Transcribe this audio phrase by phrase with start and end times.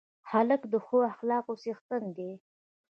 [0.31, 2.31] هلک د ښه اخلاقو څښتن دی.